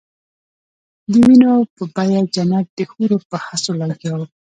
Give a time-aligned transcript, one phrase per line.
[1.11, 4.25] د وینو په بیه جنت د حورو په هڅو لګیا وو.